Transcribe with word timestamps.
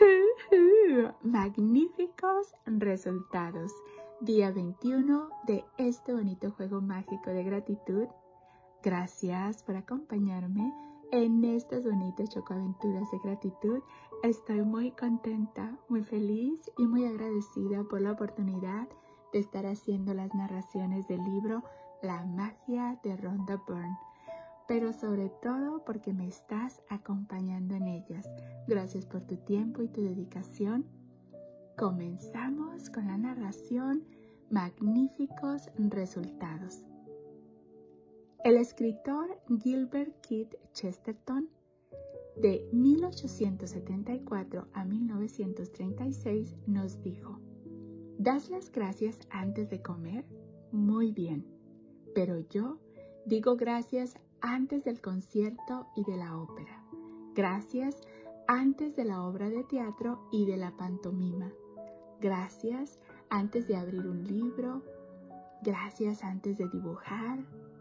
Magníficos 1.22 2.54
resultados. 2.66 3.72
Día 4.20 4.50
21 4.50 5.28
de 5.46 5.64
este 5.78 6.12
bonito 6.12 6.50
juego 6.52 6.80
mágico 6.80 7.30
de 7.30 7.44
gratitud. 7.44 8.06
Gracias 8.82 9.62
por 9.62 9.76
acompañarme 9.76 10.72
en 11.12 11.44
estas 11.44 11.84
bonitas 11.84 12.30
chocoaventuras 12.30 13.10
de 13.10 13.18
gratitud. 13.22 13.82
Estoy 14.22 14.62
muy 14.62 14.90
contenta, 14.92 15.76
muy 15.88 16.02
feliz 16.02 16.70
y 16.78 16.86
muy 16.86 17.06
agradecida 17.06 17.84
por 17.84 18.00
la 18.00 18.12
oportunidad 18.12 18.88
de 19.32 19.40
estar 19.40 19.66
haciendo 19.66 20.14
las 20.14 20.34
narraciones 20.34 21.06
del 21.08 21.22
libro 21.24 21.62
La 22.02 22.24
magia 22.24 22.98
de 23.02 23.16
Rhonda 23.16 23.62
Byrne 23.66 23.98
pero 24.66 24.92
sobre 24.92 25.30
todo 25.42 25.84
porque 25.84 26.12
me 26.12 26.26
estás 26.26 26.82
acompañando 26.88 27.74
en 27.74 27.88
ellas. 27.88 28.28
Gracias 28.66 29.06
por 29.06 29.22
tu 29.22 29.36
tiempo 29.36 29.82
y 29.82 29.88
tu 29.88 30.02
dedicación. 30.02 30.86
Comenzamos 31.76 32.88
con 32.90 33.06
la 33.08 33.18
narración 33.18 34.04
Magníficos 34.50 35.70
Resultados. 35.76 36.84
El 38.44 38.56
escritor 38.58 39.40
Gilbert 39.62 40.14
Keith 40.20 40.54
Chesterton, 40.72 41.48
de 42.36 42.68
1874 42.72 44.68
a 44.72 44.84
1936, 44.84 46.54
nos 46.66 47.00
dijo, 47.02 47.40
¿Das 48.18 48.50
las 48.50 48.70
gracias 48.70 49.18
antes 49.30 49.70
de 49.70 49.82
comer? 49.82 50.24
Muy 50.70 51.10
bien, 51.10 51.46
pero 52.14 52.38
yo 52.50 52.78
digo 53.26 53.56
gracias 53.56 54.14
antes 54.44 54.84
del 54.84 55.00
concierto 55.00 55.86
y 55.96 56.04
de 56.04 56.18
la 56.18 56.36
ópera. 56.36 56.84
Gracias 57.34 57.98
antes 58.46 58.94
de 58.94 59.06
la 59.06 59.22
obra 59.22 59.48
de 59.48 59.64
teatro 59.64 60.28
y 60.30 60.44
de 60.44 60.58
la 60.58 60.76
pantomima. 60.76 61.50
Gracias 62.20 63.00
antes 63.30 63.66
de 63.66 63.76
abrir 63.76 64.06
un 64.06 64.22
libro. 64.22 64.82
Gracias 65.62 66.22
antes 66.22 66.58
de 66.58 66.68
dibujar, 66.68 67.38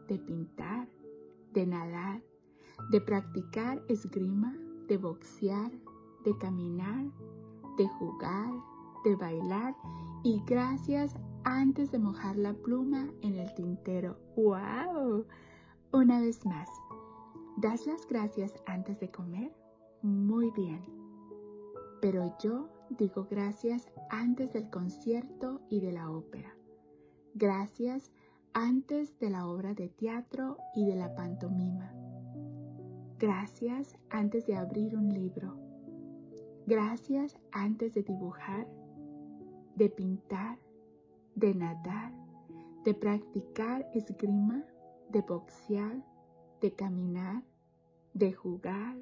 de 0.07 0.17
pintar, 0.17 0.87
de 1.51 1.67
nadar, 1.67 2.21
de 2.91 3.01
practicar 3.01 3.83
esgrima, 3.89 4.55
de 4.87 4.95
boxear, 4.95 5.71
de 6.23 6.37
caminar, 6.37 7.11
de 7.77 7.89
jugar, 7.89 8.53
de 9.03 9.17
bailar 9.17 9.75
y 10.23 10.41
gracias 10.45 11.17
antes 11.43 11.91
de 11.91 11.99
mojar 11.99 12.37
la 12.37 12.53
pluma 12.53 13.09
en 13.21 13.37
el 13.37 13.53
tintero. 13.53 14.17
¡Wow! 14.37 15.25
Una 15.95 16.19
vez 16.19 16.43
más, 16.43 16.67
¿das 17.55 17.85
las 17.85 18.07
gracias 18.07 18.55
antes 18.65 18.99
de 18.99 19.11
comer? 19.11 19.55
Muy 20.01 20.49
bien. 20.49 20.83
Pero 22.01 22.35
yo 22.41 22.67
digo 22.89 23.27
gracias 23.29 23.91
antes 24.09 24.51
del 24.53 24.71
concierto 24.71 25.61
y 25.69 25.81
de 25.81 25.91
la 25.91 26.09
ópera. 26.09 26.57
Gracias 27.35 28.11
antes 28.53 29.19
de 29.19 29.29
la 29.29 29.47
obra 29.47 29.75
de 29.75 29.87
teatro 29.87 30.57
y 30.73 30.87
de 30.87 30.95
la 30.95 31.13
pantomima. 31.13 31.93
Gracias 33.19 33.95
antes 34.09 34.47
de 34.47 34.55
abrir 34.55 34.97
un 34.97 35.13
libro. 35.13 35.59
Gracias 36.65 37.37
antes 37.51 37.93
de 37.93 38.01
dibujar, 38.01 38.67
de 39.75 39.89
pintar, 39.89 40.57
de 41.35 41.53
nadar, 41.53 42.11
de 42.83 42.95
practicar 42.95 43.87
esgrima 43.93 44.65
de 45.13 45.21
boxear, 45.21 46.03
de 46.59 46.73
caminar, 46.73 47.43
de 48.13 48.33
jugar, 48.33 48.97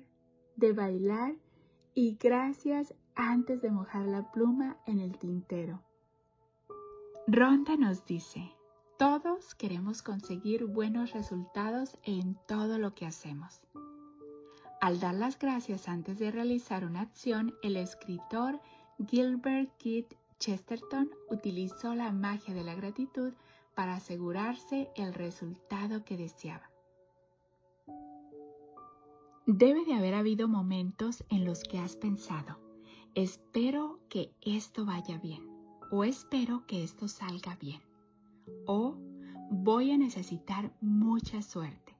de 0.57 0.73
bailar 0.73 1.35
y 1.95 2.17
gracias 2.17 2.93
antes 3.15 3.61
de 3.61 3.71
mojar 3.71 4.05
la 4.05 4.31
pluma 4.31 4.77
en 4.85 4.99
el 4.99 5.17
tintero. 5.17 5.81
Ronda 7.27 7.77
nos 7.77 8.05
dice, 8.05 8.51
todos 8.97 9.55
queremos 9.55 10.01
conseguir 10.01 10.65
buenos 10.65 11.13
resultados 11.13 11.97
en 12.03 12.37
todo 12.45 12.77
lo 12.77 12.93
que 12.93 13.05
hacemos. 13.05 13.61
Al 14.81 14.99
dar 14.99 15.15
las 15.15 15.39
gracias 15.39 15.87
antes 15.87 16.19
de 16.19 16.31
realizar 16.31 16.85
una 16.85 17.01
acción, 17.01 17.53
el 17.63 17.77
escritor 17.77 18.59
Gilbert 19.07 19.71
Keith 19.77 20.13
Chesterton 20.39 21.09
utilizó 21.29 21.95
la 21.95 22.11
magia 22.11 22.53
de 22.53 22.63
la 22.63 22.75
gratitud 22.75 23.33
para 23.81 23.95
asegurarse 23.95 24.91
el 24.95 25.11
resultado 25.11 26.05
que 26.05 26.15
deseaba. 26.15 26.69
Debe 29.47 29.85
de 29.85 29.95
haber 29.95 30.13
habido 30.13 30.47
momentos 30.47 31.23
en 31.29 31.45
los 31.45 31.63
que 31.63 31.79
has 31.79 31.95
pensado, 31.95 32.59
espero 33.15 33.99
que 34.07 34.35
esto 34.41 34.85
vaya 34.85 35.17
bien, 35.17 35.49
o 35.91 36.03
espero 36.03 36.63
que 36.67 36.83
esto 36.83 37.07
salga 37.07 37.55
bien, 37.55 37.81
o 38.67 38.99
voy 39.49 39.89
a 39.89 39.97
necesitar 39.97 40.71
mucha 40.79 41.41
suerte. 41.41 41.97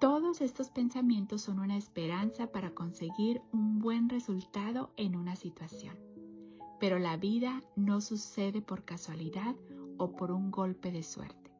Todos 0.00 0.40
estos 0.40 0.70
pensamientos 0.70 1.42
son 1.42 1.58
una 1.58 1.76
esperanza 1.76 2.46
para 2.52 2.70
conseguir 2.70 3.42
un 3.52 3.80
buen 3.80 4.08
resultado 4.08 4.94
en 4.96 5.14
una 5.14 5.36
situación. 5.36 5.98
Pero 6.80 6.98
la 6.98 7.18
vida 7.18 7.60
no 7.76 8.00
sucede 8.00 8.62
por 8.62 8.86
casualidad 8.86 9.54
o 9.98 10.12
por 10.12 10.30
un 10.30 10.50
golpe 10.50 10.90
de 10.90 11.02
suerte. 11.02 11.50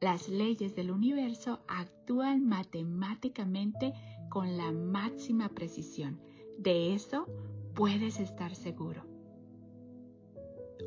Las 0.00 0.28
leyes 0.28 0.74
del 0.74 0.90
universo 0.90 1.60
actúan 1.68 2.46
matemáticamente 2.46 3.92
con 4.30 4.56
la 4.56 4.72
máxima 4.72 5.50
precisión. 5.50 6.20
De 6.58 6.94
eso 6.94 7.26
puedes 7.74 8.18
estar 8.18 8.54
seguro. 8.54 9.04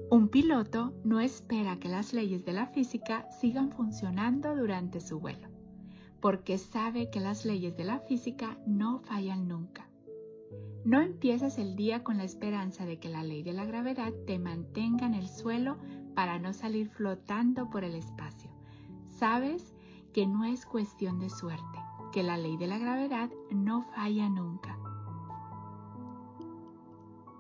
Un 0.10 0.30
piloto 0.30 0.94
no 1.04 1.20
espera 1.20 1.80
que 1.80 1.90
las 1.90 2.14
leyes 2.14 2.46
de 2.46 2.54
la 2.54 2.68
física 2.68 3.30
sigan 3.40 3.72
funcionando 3.72 4.56
durante 4.56 5.00
su 5.00 5.20
vuelo, 5.20 5.48
porque 6.20 6.58
sabe 6.58 7.12
que 7.12 7.20
las 7.20 7.46
leyes 7.46 7.78
de 7.78 7.84
la 7.84 8.00
física 8.00 8.58
no 8.66 9.00
fallan 9.02 9.48
nunca. 9.48 9.88
No 10.86 11.02
empiezas 11.02 11.60
el 11.60 11.76
día 11.76 12.04
con 12.04 12.18
la 12.18 12.24
esperanza 12.24 12.86
de 12.86 12.98
que 13.00 13.10
la 13.10 13.24
ley 13.24 13.44
de 13.44 13.54
la 13.54 13.66
gravedad 13.66 14.12
te 14.26 14.40
mantenga 14.40 15.06
en 15.06 15.14
el 15.14 15.28
suelo 15.28 15.78
para 16.14 16.40
no 16.40 16.54
salir 16.54 16.90
flotando 16.90 17.70
por 17.70 17.84
el 17.84 17.96
espacio. 17.96 18.50
Sabes 19.08 19.74
que 20.14 20.28
no 20.28 20.46
es 20.46 20.66
cuestión 20.66 21.20
de 21.20 21.30
suerte, 21.30 21.80
que 22.12 22.24
la 22.24 22.38
ley 22.38 22.58
de 22.58 22.68
la 22.68 22.78
gravedad 22.78 23.30
no 23.52 23.84
falla 23.96 24.30
nunca. 24.30 24.78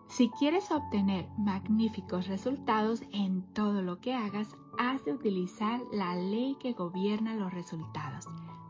Si 0.07 0.29
quieres 0.29 0.69
obtener 0.71 1.27
magníficos 1.37 2.27
resultados 2.27 3.01
en 3.11 3.41
todo 3.53 3.81
lo 3.81 3.99
que 3.99 4.13
hagas, 4.13 4.55
has 4.77 5.03
de 5.05 5.13
utilizar 5.13 5.81
la 5.91 6.15
ley 6.15 6.55
que 6.59 6.73
gobierna 6.73 7.35
los 7.35 7.51
resultados, 7.51 8.27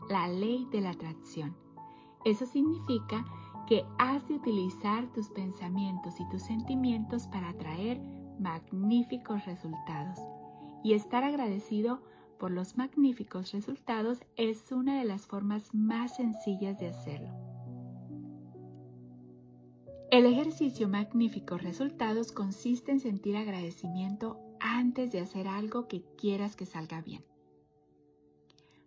la 0.08 0.26
ley 0.28 0.66
de 0.70 0.80
la 0.80 0.90
atracción. 0.90 1.54
Eso 2.24 2.46
significa 2.46 3.24
que 3.66 3.84
has 3.98 4.26
de 4.28 4.34
utilizar 4.34 5.06
tus 5.12 5.28
pensamientos 5.28 6.18
y 6.20 6.28
tus 6.28 6.42
sentimientos 6.42 7.26
para 7.26 7.50
atraer 7.50 8.00
magníficos 8.38 9.44
resultados. 9.46 10.18
Y 10.82 10.94
estar 10.94 11.24
agradecido 11.24 12.02
por 12.38 12.50
los 12.50 12.76
magníficos 12.76 13.52
resultados 13.52 14.20
es 14.36 14.70
una 14.72 14.98
de 14.98 15.04
las 15.04 15.26
formas 15.26 15.74
más 15.74 16.16
sencillas 16.16 16.78
de 16.78 16.88
hacerlo. 16.88 17.32
El 20.10 20.26
ejercicio 20.26 20.88
magníficos 20.88 21.62
resultados 21.62 22.30
consiste 22.30 22.92
en 22.92 23.00
sentir 23.00 23.36
agradecimiento 23.36 24.38
antes 24.60 25.10
de 25.10 25.20
hacer 25.20 25.48
algo 25.48 25.88
que 25.88 26.04
quieras 26.16 26.54
que 26.54 26.66
salga 26.66 27.00
bien. 27.00 27.24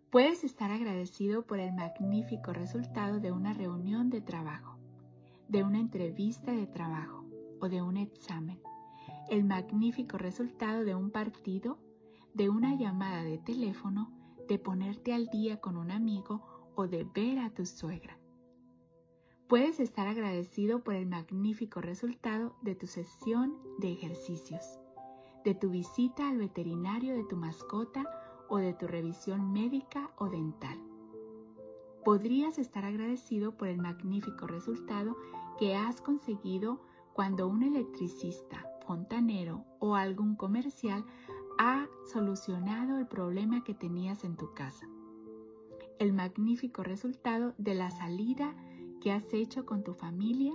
Puedes 0.09 0.46
estar 0.46 0.72
agradecido 0.72 1.46
por 1.46 1.59
el 1.59 1.74
magnífico 1.74 2.53
resultado 2.53 3.19
de 3.19 3.34
una 3.34 3.53
reunión 3.53 4.09
de 4.09 4.22
trabajo, 4.22 4.78
de 5.50 5.63
una 5.63 5.80
entrevista 5.80 6.54
de 6.54 6.66
trabajo 6.66 7.25
o 7.60 7.68
de 7.68 7.81
un 7.81 7.98
examen, 7.98 8.62
el 9.29 9.44
magnífico 9.44 10.18
resultado 10.18 10.83
de 10.83 10.95
un 10.95 11.12
partido, 11.12 11.77
de 12.33 12.50
una 12.50 12.75
llamada 12.75 13.24
de 13.24 13.38
teléfono, 13.38 14.12
de 14.47 14.57
ponerte 14.57 15.13
al 15.13 15.27
día 15.27 15.59
con 15.59 15.75
un 15.75 15.91
amigo 15.91 16.71
o 16.75 16.88
de 16.88 17.03
ver 17.03 17.39
a 17.39 17.50
tu 17.50 17.65
suegra. 17.65 18.18
Puedes 19.47 19.79
estar 19.79 20.07
agradecido 20.07 20.83
por 20.83 20.94
el 20.94 21.07
magnífico 21.07 21.81
resultado 21.81 22.56
de 22.62 22.75
tu 22.75 22.88
sesión 22.88 23.57
de 23.79 23.91
ejercicios, 23.91 24.79
de 25.44 25.56
tu 25.56 25.69
visita 25.69 26.30
al 26.30 26.38
veterinario 26.38 27.15
de 27.15 27.23
tu 27.23 27.35
mascota 27.35 28.03
o 28.50 28.57
de 28.57 28.73
tu 28.73 28.88
revisión 28.88 29.51
médica 29.51 30.12
o 30.18 30.30
dental. 30.30 30.77
Podrías 32.06 32.57
estar 32.59 32.85
agradecido 32.85 33.57
por 33.57 33.68
el 33.68 33.77
magnífico 33.77 34.47
resultado 34.47 35.18
que 35.59 35.75
has 35.75 36.00
conseguido 36.01 36.81
cuando 37.13 37.47
un 37.47 37.63
electricista, 37.63 38.65
fontanero 38.88 39.66
o 39.80 39.95
algún 39.95 40.36
comercial 40.36 41.06
ha 41.60 41.88
solucionado 42.12 42.98
el 42.98 43.07
problema 43.07 43.63
que 43.63 43.74
tenías 43.74 44.24
en 44.24 44.38
tu 44.38 44.54
casa. 44.54 44.88
El 46.00 46.13
magnífico 46.13 46.84
resultado 46.84 47.54
de 47.57 47.75
la 47.75 47.92
salida 47.92 48.56
que 49.01 49.12
has 49.12 49.34
hecho 49.34 49.66
con 49.66 49.84
tu 49.84 49.94
familia, 49.94 50.54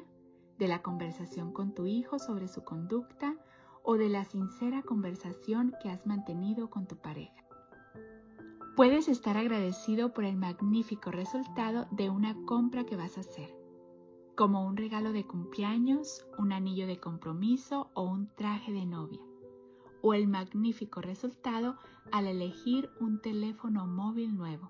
de 0.59 0.69
la 0.69 0.83
conversación 0.83 1.53
con 1.53 1.75
tu 1.75 1.87
hijo 1.87 2.19
sobre 2.19 2.49
su 2.49 2.65
conducta 2.65 3.37
o 3.83 3.97
de 3.97 4.09
la 4.09 4.25
sincera 4.25 4.83
conversación 4.83 5.75
que 5.83 5.91
has 5.91 6.07
mantenido 6.07 6.71
con 6.71 6.87
tu 6.87 6.97
pareja. 6.97 7.45
Puedes 8.77 9.09
estar 9.09 9.37
agradecido 9.37 10.15
por 10.15 10.25
el 10.25 10.37
magnífico 10.37 11.11
resultado 11.11 11.87
de 11.91 12.09
una 12.09 12.35
compra 12.47 12.85
que 12.85 12.97
vas 12.97 13.19
a 13.19 13.21
hacer, 13.21 13.62
como 14.43 14.67
un 14.67 14.77
regalo 14.77 15.13
de 15.13 15.25
cumpleaños, 15.25 16.27
un 16.37 16.53
anillo 16.53 16.89
de 16.89 16.99
compromiso 16.99 17.93
o 17.95 18.03
un 18.03 18.27
traje 18.35 18.73
de 18.73 18.85
novia, 18.85 19.21
o 20.03 20.15
el 20.15 20.27
magnífico 20.27 21.01
resultado 21.01 21.79
al 22.11 22.27
elegir 22.27 22.91
un 22.99 23.21
teléfono 23.21 23.87
móvil 23.87 24.37
nuevo, 24.37 24.69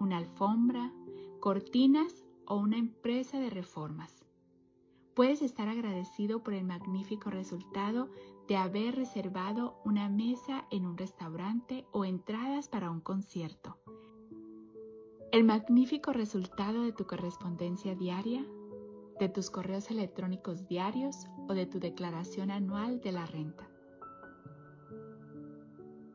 una 0.00 0.16
alfombra, 0.16 0.92
cortinas 1.38 2.26
o 2.46 2.56
una 2.56 2.78
empresa 2.78 3.38
de 3.38 3.48
reformas. 3.48 4.26
Puedes 5.14 5.40
estar 5.40 5.68
agradecido 5.68 6.42
por 6.42 6.54
el 6.54 6.64
magnífico 6.64 7.30
resultado 7.30 8.10
de 8.48 8.56
haber 8.56 8.96
reservado 8.96 9.80
una 9.84 10.08
mesa 10.08 10.66
en 10.72 10.84
un 10.84 10.98
restaurante 10.98 11.86
o 11.92 12.04
entradas 12.04 12.66
para 12.66 12.90
un 12.90 13.02
concierto. 13.02 13.78
El 15.32 15.44
magnífico 15.44 16.12
resultado 16.12 16.82
de 16.82 16.92
tu 16.92 17.06
correspondencia 17.06 17.94
diaria, 17.94 18.44
de 19.20 19.28
tus 19.28 19.50
correos 19.50 19.90
electrónicos 19.90 20.66
diarios 20.68 21.26
o 21.48 21.54
de 21.54 21.66
tu 21.66 21.80
declaración 21.80 22.50
anual 22.50 23.00
de 23.00 23.12
la 23.12 23.26
renta. 23.26 23.68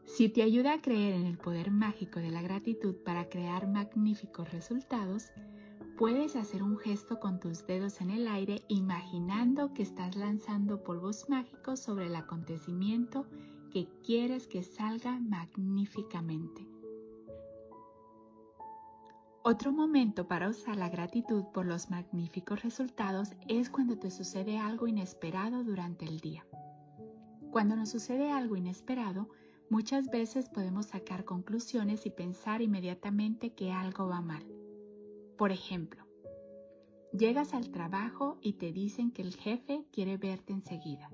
Si 0.06 0.30
te 0.30 0.44
ayuda 0.44 0.74
a 0.74 0.81
creer 0.81 1.13
en 1.13 1.25
el 1.25 1.38
poder 1.38 1.71
mágico 1.71 2.19
de 2.19 2.31
la 2.31 2.42
gratitud 2.42 2.95
para 3.04 3.30
crear 3.30 3.68
magníficos 3.68 4.51
resultados, 4.51 5.31
Puedes 5.98 6.36
hacer 6.36 6.63
un 6.63 6.77
gesto 6.77 7.19
con 7.19 7.39
tus 7.39 7.68
dedos 7.68 8.01
en 8.01 8.10
el 8.10 8.27
aire 8.27 8.63
imaginando 8.68 9.75
que 9.75 9.83
estás 9.83 10.15
lanzando 10.15 10.83
polvos 10.83 11.30
mágicos 11.30 11.80
sobre 11.81 12.07
el 12.07 12.15
acontecimiento 12.15 13.27
que 13.69 13.88
quieres 14.04 14.48
que 14.48 14.63
salga 14.63 15.19
magníficamente. 15.19 16.72
Otro 19.45 19.73
momento 19.73 20.25
para 20.25 20.47
usar 20.47 20.77
la 20.77 20.87
gratitud 20.87 21.43
por 21.53 21.65
los 21.65 21.89
magníficos 21.89 22.63
resultados 22.63 23.33
es 23.49 23.69
cuando 23.69 23.99
te 23.99 24.09
sucede 24.09 24.57
algo 24.57 24.87
inesperado 24.87 25.65
durante 25.65 26.05
el 26.05 26.21
día. 26.21 26.45
Cuando 27.51 27.75
nos 27.75 27.89
sucede 27.89 28.31
algo 28.31 28.55
inesperado, 28.55 29.27
muchas 29.69 30.09
veces 30.09 30.47
podemos 30.47 30.85
sacar 30.85 31.25
conclusiones 31.25 32.05
y 32.05 32.09
pensar 32.09 32.61
inmediatamente 32.61 33.53
que 33.53 33.73
algo 33.73 34.07
va 34.07 34.21
mal. 34.21 34.45
Por 35.37 35.51
ejemplo, 35.51 36.05
llegas 37.11 37.53
al 37.53 37.69
trabajo 37.69 38.37
y 38.41 38.53
te 38.53 38.71
dicen 38.71 39.11
que 39.11 39.23
el 39.23 39.35
jefe 39.35 39.85
quiere 39.91 40.15
verte 40.15 40.53
enseguida. 40.53 41.11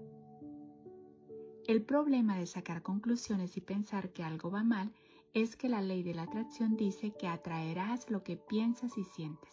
El 1.65 1.81
problema 1.81 2.37
de 2.37 2.45
sacar 2.45 2.83
conclusiones 2.83 3.57
y 3.57 3.61
pensar 3.61 4.11
que 4.11 4.23
algo 4.23 4.51
va 4.51 4.63
mal 4.63 4.93
es 5.33 5.55
que 5.55 5.69
la 5.69 5.81
ley 5.81 6.03
de 6.03 6.13
la 6.13 6.23
atracción 6.23 6.75
dice 6.75 7.11
que 7.11 7.27
atraerás 7.27 8.09
lo 8.09 8.23
que 8.23 8.37
piensas 8.37 8.97
y 8.97 9.03
sientes. 9.03 9.51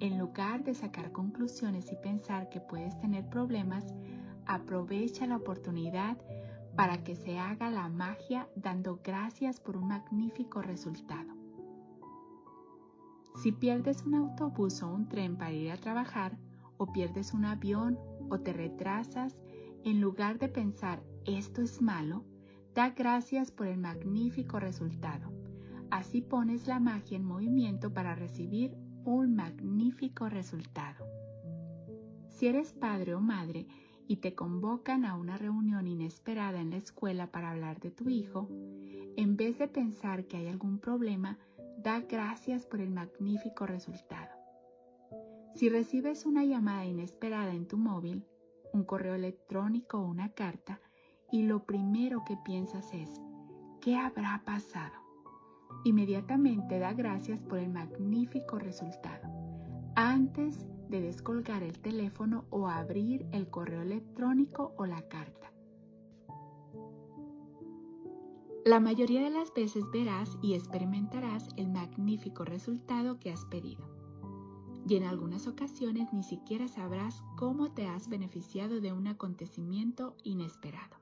En 0.00 0.18
lugar 0.18 0.64
de 0.64 0.74
sacar 0.74 1.12
conclusiones 1.12 1.92
y 1.92 1.96
pensar 1.96 2.48
que 2.48 2.60
puedes 2.60 2.98
tener 2.98 3.28
problemas, 3.28 3.84
aprovecha 4.46 5.26
la 5.26 5.36
oportunidad 5.36 6.18
para 6.74 7.04
que 7.04 7.14
se 7.14 7.38
haga 7.38 7.70
la 7.70 7.88
magia 7.88 8.48
dando 8.56 9.00
gracias 9.04 9.60
por 9.60 9.76
un 9.76 9.88
magnífico 9.88 10.62
resultado. 10.62 11.34
Si 13.42 13.52
pierdes 13.52 14.02
un 14.02 14.14
autobús 14.14 14.82
o 14.82 14.88
un 14.88 15.08
tren 15.08 15.36
para 15.36 15.52
ir 15.52 15.70
a 15.70 15.76
trabajar, 15.76 16.38
o 16.78 16.92
pierdes 16.92 17.32
un 17.32 17.44
avión 17.44 17.98
o 18.30 18.40
te 18.40 18.52
retrasas, 18.52 19.36
en 19.84 20.00
lugar 20.00 20.38
de 20.38 20.48
pensar 20.48 21.02
esto 21.24 21.62
es 21.62 21.80
malo, 21.80 22.24
da 22.74 22.90
gracias 22.90 23.50
por 23.50 23.66
el 23.66 23.78
magnífico 23.78 24.58
resultado. 24.58 25.30
Así 25.90 26.22
pones 26.22 26.66
la 26.66 26.80
magia 26.80 27.16
en 27.16 27.24
movimiento 27.24 27.92
para 27.92 28.14
recibir 28.14 28.74
un 29.04 29.34
magnífico 29.34 30.28
resultado. 30.28 31.04
Si 32.28 32.46
eres 32.46 32.72
padre 32.72 33.14
o 33.14 33.20
madre 33.20 33.66
y 34.08 34.16
te 34.16 34.34
convocan 34.34 35.04
a 35.04 35.16
una 35.16 35.36
reunión 35.36 35.86
inesperada 35.86 36.60
en 36.60 36.70
la 36.70 36.76
escuela 36.76 37.30
para 37.30 37.50
hablar 37.50 37.78
de 37.80 37.90
tu 37.90 38.08
hijo, 38.08 38.48
en 39.16 39.36
vez 39.36 39.58
de 39.58 39.68
pensar 39.68 40.24
que 40.24 40.38
hay 40.38 40.48
algún 40.48 40.78
problema, 40.78 41.38
da 41.78 42.00
gracias 42.00 42.64
por 42.64 42.80
el 42.80 42.90
magnífico 42.90 43.66
resultado. 43.66 44.30
Si 45.54 45.68
recibes 45.68 46.24
una 46.24 46.44
llamada 46.44 46.86
inesperada 46.86 47.52
en 47.52 47.68
tu 47.68 47.76
móvil, 47.76 48.24
un 48.72 48.84
correo 48.84 49.14
electrónico 49.14 49.98
o 49.98 50.06
una 50.06 50.30
carta, 50.30 50.80
y 51.32 51.42
lo 51.42 51.64
primero 51.64 52.22
que 52.24 52.36
piensas 52.36 52.92
es, 52.92 53.20
¿qué 53.80 53.96
habrá 53.96 54.42
pasado? 54.44 54.92
Inmediatamente 55.82 56.78
da 56.78 56.92
gracias 56.92 57.42
por 57.42 57.58
el 57.58 57.70
magnífico 57.70 58.58
resultado, 58.58 59.28
antes 59.96 60.64
de 60.90 61.00
descolgar 61.00 61.62
el 61.62 61.80
teléfono 61.80 62.44
o 62.50 62.68
abrir 62.68 63.26
el 63.32 63.48
correo 63.48 63.80
electrónico 63.80 64.74
o 64.76 64.84
la 64.84 65.08
carta. 65.08 65.50
La 68.64 68.78
mayoría 68.78 69.22
de 69.22 69.30
las 69.30 69.52
veces 69.54 69.84
verás 69.90 70.38
y 70.42 70.54
experimentarás 70.54 71.48
el 71.56 71.68
magnífico 71.70 72.44
resultado 72.44 73.18
que 73.18 73.32
has 73.32 73.44
pedido. 73.46 73.88
Y 74.86 74.96
en 74.96 75.04
algunas 75.04 75.46
ocasiones 75.46 76.12
ni 76.12 76.22
siquiera 76.22 76.68
sabrás 76.68 77.22
cómo 77.36 77.72
te 77.72 77.86
has 77.86 78.08
beneficiado 78.08 78.80
de 78.80 78.92
un 78.92 79.06
acontecimiento 79.08 80.14
inesperado. 80.22 81.01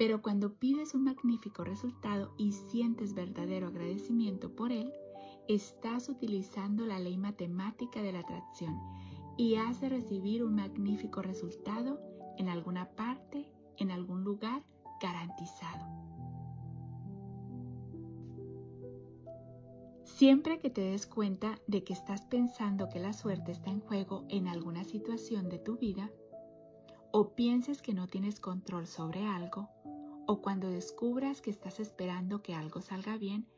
Pero 0.00 0.22
cuando 0.22 0.54
pides 0.54 0.94
un 0.94 1.04
magnífico 1.04 1.62
resultado 1.62 2.32
y 2.38 2.52
sientes 2.52 3.12
verdadero 3.12 3.66
agradecimiento 3.66 4.56
por 4.56 4.72
él, 4.72 4.94
estás 5.46 6.08
utilizando 6.08 6.86
la 6.86 6.98
ley 6.98 7.18
matemática 7.18 8.00
de 8.00 8.12
la 8.14 8.20
atracción 8.20 8.80
y 9.36 9.56
has 9.56 9.78
de 9.82 9.90
recibir 9.90 10.42
un 10.42 10.54
magnífico 10.54 11.20
resultado 11.20 12.00
en 12.38 12.48
alguna 12.48 12.88
parte, 12.92 13.52
en 13.76 13.90
algún 13.90 14.24
lugar 14.24 14.64
garantizado. 15.02 15.84
Siempre 20.04 20.60
que 20.60 20.70
te 20.70 20.80
des 20.80 21.06
cuenta 21.06 21.60
de 21.66 21.84
que 21.84 21.92
estás 21.92 22.24
pensando 22.24 22.88
que 22.88 23.00
la 23.00 23.12
suerte 23.12 23.52
está 23.52 23.68
en 23.68 23.80
juego 23.80 24.24
en 24.30 24.48
alguna 24.48 24.82
situación 24.84 25.50
de 25.50 25.58
tu 25.58 25.76
vida, 25.76 26.10
o 27.12 27.34
pienses 27.34 27.82
que 27.82 27.92
no 27.92 28.06
tienes 28.06 28.40
control 28.40 28.86
sobre 28.86 29.26
algo, 29.26 29.68
o 30.30 30.40
cuando 30.40 30.70
descubras 30.70 31.40
que 31.40 31.50
estás 31.50 31.80
esperando 31.80 32.40
que 32.40 32.54
algo 32.54 32.80
salga 32.80 33.16
bien, 33.16 33.48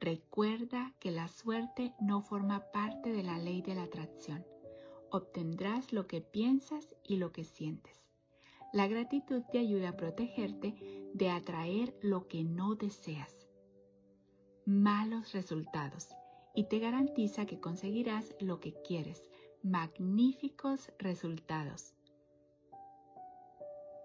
recuerda 0.00 0.92
que 0.98 1.12
la 1.12 1.28
suerte 1.28 1.94
no 2.00 2.20
forma 2.20 2.72
parte 2.72 3.12
de 3.12 3.22
la 3.22 3.38
ley 3.38 3.62
de 3.62 3.76
la 3.76 3.84
atracción. 3.84 4.44
Obtendrás 5.12 5.92
lo 5.92 6.08
que 6.08 6.20
piensas 6.20 6.96
y 7.04 7.18
lo 7.18 7.30
que 7.30 7.44
sientes. 7.44 8.08
La 8.72 8.88
gratitud 8.88 9.44
te 9.52 9.60
ayuda 9.60 9.90
a 9.90 9.96
protegerte 9.96 10.74
de 11.14 11.30
atraer 11.30 11.96
lo 12.02 12.26
que 12.26 12.42
no 12.42 12.74
deseas 12.74 13.46
malos 14.64 15.32
resultados 15.32 16.08
y 16.56 16.64
te 16.64 16.80
garantiza 16.80 17.46
que 17.46 17.60
conseguirás 17.60 18.34
lo 18.40 18.58
que 18.58 18.74
quieres, 18.82 19.22
magníficos 19.62 20.90
resultados. 20.98 21.95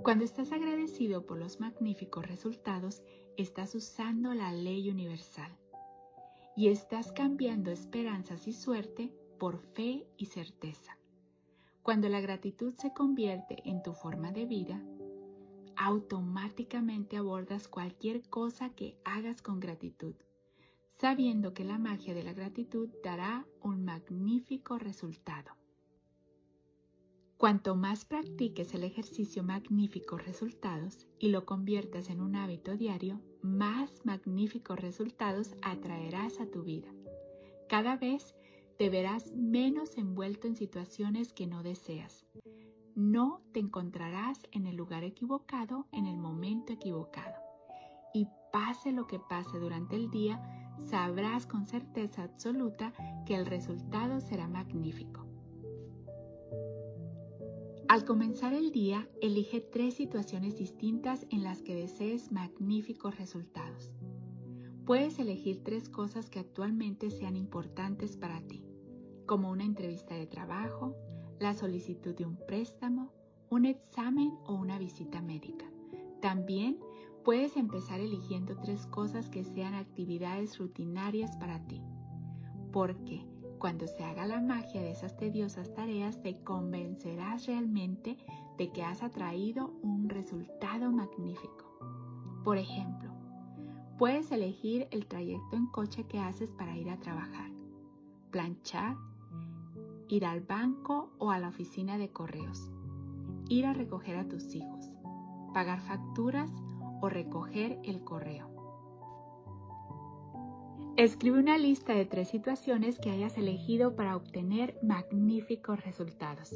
Cuando 0.03 0.23
estás 0.23 0.51
agradecido 0.51 1.25
por 1.25 1.37
los 1.37 1.59
magníficos 1.59 2.27
resultados, 2.27 3.03
estás 3.37 3.75
usando 3.75 4.33
la 4.33 4.51
ley 4.51 4.89
universal 4.89 5.55
y 6.55 6.69
estás 6.69 7.11
cambiando 7.11 7.71
esperanzas 7.71 8.47
y 8.47 8.53
suerte 8.53 9.13
por 9.39 9.59
fe 9.59 10.07
y 10.17 10.25
certeza. 10.25 10.97
Cuando 11.83 12.09
la 12.09 12.21
gratitud 12.21 12.73
se 12.77 12.93
convierte 12.93 13.61
en 13.65 13.81
tu 13.83 13.93
forma 13.93 14.31
de 14.31 14.45
vida, 14.45 14.83
automáticamente 15.75 17.17
abordas 17.17 17.67
cualquier 17.67 18.21
cosa 18.29 18.69
que 18.69 18.97
hagas 19.03 19.41
con 19.41 19.59
gratitud 19.59 20.15
sabiendo 21.01 21.55
que 21.55 21.63
la 21.63 21.79
magia 21.79 22.13
de 22.13 22.21
la 22.21 22.31
gratitud 22.31 22.87
dará 23.03 23.47
un 23.63 23.83
magnífico 23.83 24.77
resultado. 24.77 25.60
Cuanto 27.41 27.75
más 27.75 28.05
practiques 28.05 28.75
el 28.75 28.83
ejercicio 28.83 29.41
magníficos 29.41 30.23
resultados 30.23 31.07
y 31.17 31.29
lo 31.29 31.43
conviertas 31.43 32.11
en 32.11 32.21
un 32.21 32.35
hábito 32.35 32.77
diario, 32.77 33.19
más 33.41 34.05
magníficos 34.05 34.79
resultados 34.79 35.55
atraerás 35.63 36.39
a 36.39 36.45
tu 36.45 36.61
vida. 36.61 36.93
Cada 37.67 37.95
vez 37.95 38.35
te 38.77 38.91
verás 38.91 39.31
menos 39.31 39.97
envuelto 39.97 40.45
en 40.45 40.55
situaciones 40.55 41.33
que 41.33 41.47
no 41.47 41.63
deseas. 41.63 42.27
No 42.93 43.41
te 43.53 43.59
encontrarás 43.59 44.47
en 44.51 44.67
el 44.67 44.75
lugar 44.75 45.03
equivocado 45.03 45.87
en 45.91 46.05
el 46.05 46.19
momento 46.19 46.73
equivocado. 46.73 47.41
Y 48.13 48.27
pase 48.53 48.91
lo 48.91 49.07
que 49.07 49.17
pase 49.17 49.57
durante 49.57 49.95
el 49.95 50.11
día, 50.11 50.39
sabrás 50.83 51.47
con 51.47 51.65
certeza 51.65 52.21
absoluta 52.21 52.93
que 53.25 53.33
el 53.33 53.47
resultado 53.47 54.21
será 54.21 54.47
magnífico. 54.47 55.30
Al 57.91 58.05
comenzar 58.05 58.53
el 58.53 58.71
día, 58.71 59.09
elige 59.21 59.59
tres 59.59 59.95
situaciones 59.95 60.55
distintas 60.55 61.27
en 61.29 61.43
las 61.43 61.61
que 61.61 61.75
desees 61.75 62.31
magníficos 62.31 63.17
resultados. 63.17 63.91
Puedes 64.85 65.19
elegir 65.19 65.61
tres 65.61 65.89
cosas 65.89 66.29
que 66.29 66.39
actualmente 66.39 67.11
sean 67.11 67.35
importantes 67.35 68.15
para 68.15 68.39
ti, 68.47 68.63
como 69.25 69.51
una 69.51 69.65
entrevista 69.65 70.15
de 70.15 70.25
trabajo, 70.25 70.95
la 71.37 71.53
solicitud 71.53 72.15
de 72.15 72.25
un 72.25 72.37
préstamo, 72.47 73.11
un 73.49 73.65
examen 73.65 74.31
o 74.45 74.53
una 74.53 74.79
visita 74.79 75.21
médica. 75.21 75.69
También 76.21 76.79
puedes 77.25 77.57
empezar 77.57 77.99
eligiendo 77.99 78.55
tres 78.55 78.85
cosas 78.85 79.29
que 79.29 79.43
sean 79.43 79.73
actividades 79.73 80.59
rutinarias 80.59 81.35
para 81.35 81.59
ti, 81.67 81.81
porque 82.71 83.25
cuando 83.61 83.85
se 83.85 84.03
haga 84.03 84.25
la 84.25 84.41
magia 84.41 84.81
de 84.81 84.89
esas 84.89 85.15
tediosas 85.15 85.71
tareas, 85.75 86.19
te 86.23 86.43
convencerás 86.43 87.45
realmente 87.45 88.17
de 88.57 88.71
que 88.71 88.83
has 88.83 89.03
atraído 89.03 89.75
un 89.83 90.09
resultado 90.09 90.91
magnífico. 90.91 91.77
Por 92.43 92.57
ejemplo, 92.57 93.11
puedes 93.99 94.31
elegir 94.31 94.87
el 94.89 95.05
trayecto 95.05 95.55
en 95.55 95.67
coche 95.67 96.05
que 96.07 96.19
haces 96.19 96.49
para 96.49 96.75
ir 96.75 96.89
a 96.89 96.97
trabajar, 96.97 97.51
planchar, 98.31 98.97
ir 100.09 100.25
al 100.25 100.41
banco 100.41 101.11
o 101.19 101.29
a 101.29 101.37
la 101.37 101.49
oficina 101.49 101.99
de 101.99 102.09
correos, 102.09 102.71
ir 103.47 103.67
a 103.67 103.73
recoger 103.73 104.17
a 104.17 104.27
tus 104.27 104.55
hijos, 104.55 104.89
pagar 105.53 105.81
facturas 105.81 106.51
o 106.99 107.09
recoger 107.09 107.79
el 107.83 108.03
correo. 108.03 108.60
Escribe 111.01 111.39
una 111.39 111.57
lista 111.57 111.95
de 111.95 112.05
tres 112.05 112.27
situaciones 112.27 112.99
que 112.99 113.09
hayas 113.09 113.35
elegido 113.35 113.95
para 113.95 114.15
obtener 114.15 114.77
magníficos 114.83 115.83
resultados. 115.83 116.53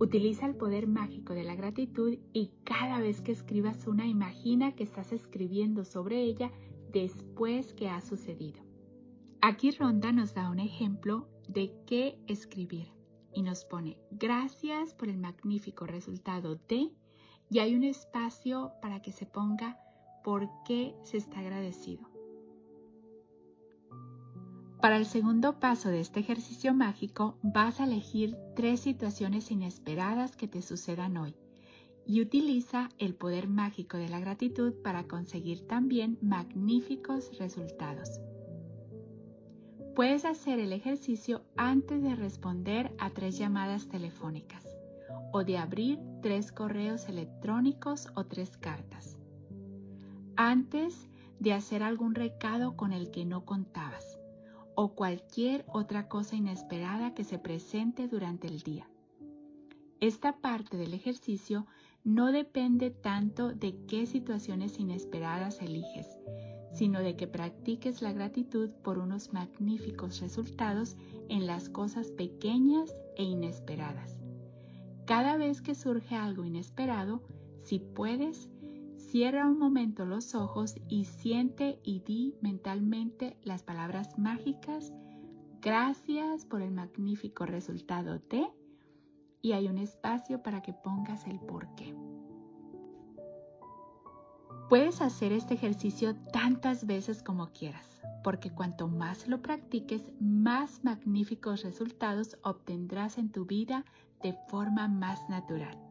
Utiliza 0.00 0.46
el 0.46 0.56
poder 0.56 0.88
mágico 0.88 1.34
de 1.34 1.44
la 1.44 1.54
gratitud 1.54 2.18
y 2.32 2.50
cada 2.64 2.98
vez 2.98 3.20
que 3.20 3.30
escribas 3.30 3.86
una 3.86 4.08
imagina 4.08 4.74
que 4.74 4.82
estás 4.82 5.12
escribiendo 5.12 5.84
sobre 5.84 6.20
ella 6.20 6.50
después 6.90 7.72
que 7.72 7.88
ha 7.88 8.00
sucedido. 8.00 8.60
Aquí 9.40 9.70
Ronda 9.70 10.10
nos 10.10 10.34
da 10.34 10.50
un 10.50 10.58
ejemplo 10.58 11.28
de 11.46 11.72
qué 11.86 12.18
escribir 12.26 12.88
y 13.32 13.42
nos 13.42 13.64
pone 13.64 13.98
gracias 14.10 14.94
por 14.94 15.08
el 15.08 15.18
magnífico 15.18 15.86
resultado 15.86 16.56
de 16.56 16.90
y 17.48 17.60
hay 17.60 17.76
un 17.76 17.84
espacio 17.84 18.72
para 18.82 19.00
que 19.00 19.12
se 19.12 19.26
ponga 19.26 19.78
por 20.24 20.48
qué 20.66 20.96
se 21.04 21.18
está 21.18 21.38
agradecido. 21.38 22.09
Para 24.80 24.96
el 24.96 25.04
segundo 25.04 25.60
paso 25.60 25.90
de 25.90 26.00
este 26.00 26.20
ejercicio 26.20 26.72
mágico 26.72 27.38
vas 27.42 27.80
a 27.80 27.84
elegir 27.84 28.38
tres 28.56 28.80
situaciones 28.80 29.50
inesperadas 29.50 30.36
que 30.36 30.48
te 30.48 30.62
sucedan 30.62 31.18
hoy 31.18 31.36
y 32.06 32.22
utiliza 32.22 32.88
el 32.96 33.14
poder 33.14 33.46
mágico 33.46 33.98
de 33.98 34.08
la 34.08 34.20
gratitud 34.20 34.72
para 34.82 35.04
conseguir 35.04 35.66
también 35.66 36.18
magníficos 36.22 37.36
resultados. 37.38 38.22
Puedes 39.94 40.24
hacer 40.24 40.58
el 40.58 40.72
ejercicio 40.72 41.42
antes 41.58 42.02
de 42.02 42.16
responder 42.16 42.90
a 42.98 43.10
tres 43.10 43.36
llamadas 43.36 43.86
telefónicas 43.88 44.64
o 45.30 45.44
de 45.44 45.58
abrir 45.58 45.98
tres 46.22 46.52
correos 46.52 47.06
electrónicos 47.10 48.08
o 48.14 48.24
tres 48.24 48.56
cartas. 48.56 49.18
Antes 50.36 51.10
de 51.38 51.52
hacer 51.52 51.82
algún 51.82 52.14
recado 52.14 52.78
con 52.78 52.94
el 52.94 53.10
que 53.10 53.26
no 53.26 53.44
contabas 53.44 54.19
o 54.82 54.94
cualquier 54.94 55.66
otra 55.68 56.08
cosa 56.08 56.36
inesperada 56.36 57.12
que 57.12 57.22
se 57.22 57.38
presente 57.38 58.08
durante 58.08 58.46
el 58.46 58.62
día. 58.62 58.88
Esta 60.00 60.38
parte 60.38 60.78
del 60.78 60.94
ejercicio 60.94 61.66
no 62.02 62.32
depende 62.32 62.90
tanto 62.90 63.52
de 63.52 63.76
qué 63.86 64.06
situaciones 64.06 64.78
inesperadas 64.78 65.60
eliges, 65.60 66.06
sino 66.72 67.00
de 67.00 67.14
que 67.14 67.26
practiques 67.26 68.00
la 68.00 68.14
gratitud 68.14 68.70
por 68.82 68.98
unos 68.98 69.34
magníficos 69.34 70.18
resultados 70.22 70.96
en 71.28 71.46
las 71.46 71.68
cosas 71.68 72.10
pequeñas 72.12 72.96
e 73.18 73.24
inesperadas. 73.24 74.18
Cada 75.04 75.36
vez 75.36 75.60
que 75.60 75.74
surge 75.74 76.14
algo 76.16 76.46
inesperado, 76.46 77.22
si 77.64 77.80
puedes, 77.80 78.48
Cierra 79.10 79.48
un 79.48 79.58
momento 79.58 80.06
los 80.06 80.36
ojos 80.36 80.76
y 80.88 81.04
siente 81.04 81.80
y 81.82 81.98
di 81.98 82.36
mentalmente 82.42 83.36
las 83.42 83.64
palabras 83.64 84.16
mágicas. 84.20 84.92
Gracias 85.60 86.44
por 86.44 86.62
el 86.62 86.70
magnífico 86.70 87.44
resultado 87.44 88.20
de 88.20 88.46
y 89.42 89.50
hay 89.50 89.66
un 89.66 89.78
espacio 89.78 90.44
para 90.44 90.62
que 90.62 90.72
pongas 90.72 91.26
el 91.26 91.40
por 91.40 91.74
qué. 91.74 91.92
Puedes 94.68 95.00
hacer 95.00 95.32
este 95.32 95.54
ejercicio 95.54 96.14
tantas 96.32 96.86
veces 96.86 97.24
como 97.24 97.48
quieras, 97.48 98.00
porque 98.22 98.52
cuanto 98.52 98.86
más 98.86 99.26
lo 99.26 99.42
practiques, 99.42 100.12
más 100.20 100.84
magníficos 100.84 101.64
resultados 101.64 102.38
obtendrás 102.44 103.18
en 103.18 103.32
tu 103.32 103.44
vida 103.44 103.84
de 104.22 104.34
forma 104.48 104.86
más 104.86 105.28
natural 105.28 105.89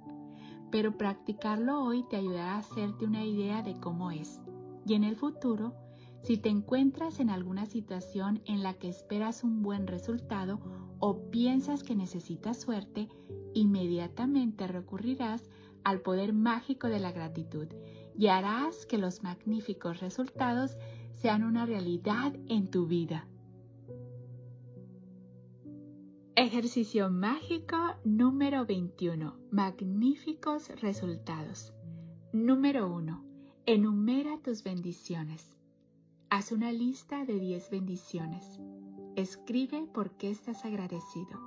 pero 0.71 0.97
practicarlo 0.97 1.83
hoy 1.83 2.03
te 2.09 2.17
ayudará 2.17 2.55
a 2.55 2.59
hacerte 2.59 3.05
una 3.05 3.23
idea 3.25 3.61
de 3.61 3.79
cómo 3.79 4.11
es. 4.11 4.39
Y 4.85 4.93
en 4.93 5.03
el 5.03 5.15
futuro, 5.15 5.73
si 6.21 6.37
te 6.37 6.49
encuentras 6.49 7.19
en 7.19 7.29
alguna 7.29 7.65
situación 7.65 8.41
en 8.45 8.63
la 8.63 8.73
que 8.73 8.89
esperas 8.89 9.43
un 9.43 9.61
buen 9.61 9.87
resultado 9.87 10.59
o 10.99 11.29
piensas 11.31 11.83
que 11.83 11.95
necesitas 11.95 12.59
suerte, 12.59 13.07
inmediatamente 13.53 14.67
recurrirás 14.67 15.49
al 15.83 16.01
poder 16.01 16.33
mágico 16.33 16.87
de 16.87 16.99
la 16.99 17.11
gratitud 17.11 17.67
y 18.17 18.27
harás 18.27 18.85
que 18.85 18.97
los 18.97 19.23
magníficos 19.23 20.01
resultados 20.01 20.77
sean 21.13 21.43
una 21.43 21.65
realidad 21.65 22.33
en 22.47 22.69
tu 22.69 22.85
vida. 22.85 23.27
Ejercicio 26.51 27.11
mágico 27.11 27.77
número 28.03 28.65
21. 28.65 29.35
Magníficos 29.51 30.69
resultados. 30.81 31.71
Número 32.33 32.91
1. 32.91 33.23
Enumera 33.67 34.39
tus 34.39 34.63
bendiciones. 34.63 35.55
Haz 36.31 36.51
una 36.51 36.71
lista 36.71 37.23
de 37.23 37.39
10 37.39 37.69
bendiciones. 37.69 38.59
Escribe 39.15 39.87
por 39.93 40.17
qué 40.17 40.31
estás 40.31 40.65
agradecido. 40.65 41.39